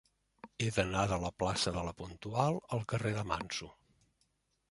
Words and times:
He 0.61 0.69
d'anar 0.77 1.03
de 1.11 1.19
la 1.23 1.29
plaça 1.43 1.73
de 1.75 1.83
La 1.89 1.93
Puntual 2.01 2.57
al 2.77 2.83
carrer 2.93 3.13
de 3.19 3.27
Manso. 3.33 3.69